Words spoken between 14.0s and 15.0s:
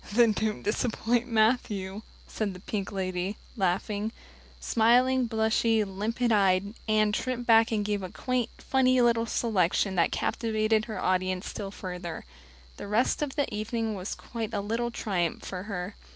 quite a little